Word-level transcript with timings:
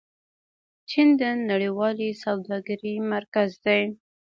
چین 0.89 1.07
د 1.19 1.21
نړیوالې 1.49 2.09
سوداګرۍ 2.23 2.95
مرکز 3.13 3.49
دی. 3.65 3.81